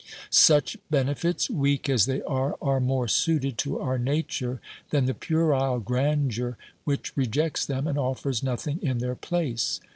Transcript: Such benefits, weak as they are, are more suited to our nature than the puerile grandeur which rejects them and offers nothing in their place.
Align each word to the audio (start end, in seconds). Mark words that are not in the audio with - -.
Such 0.31 0.77
benefits, 0.89 1.47
weak 1.47 1.87
as 1.87 2.07
they 2.07 2.23
are, 2.23 2.57
are 2.59 2.79
more 2.79 3.07
suited 3.07 3.55
to 3.59 3.77
our 3.79 3.99
nature 3.99 4.59
than 4.89 5.05
the 5.05 5.13
puerile 5.13 5.79
grandeur 5.79 6.57
which 6.85 7.15
rejects 7.15 7.67
them 7.67 7.85
and 7.85 7.99
offers 7.99 8.41
nothing 8.41 8.79
in 8.81 8.97
their 8.97 9.13
place. 9.13 9.79